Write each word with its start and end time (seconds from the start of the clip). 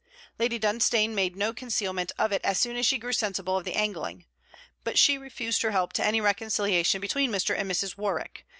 Lady 0.39 0.57
Dunstane 0.57 1.13
made 1.13 1.35
no 1.35 1.53
concealment 1.53 2.11
of 2.17 2.31
it 2.31 2.41
as 2.43 2.57
soon 2.57 2.75
as 2.75 2.87
she 2.87 2.97
grew 2.97 3.13
sensible 3.13 3.55
of 3.55 3.65
the 3.65 3.75
angling. 3.75 4.25
But 4.83 4.97
she 4.97 5.15
refused 5.19 5.61
her 5.61 5.69
help 5.69 5.93
to 5.93 6.03
any 6.03 6.19
reconciliation 6.19 6.99
between 7.01 7.31
Mr. 7.31 7.55
and 7.55 7.69
Mrs. 7.69 7.97
Warwick. 7.97 8.47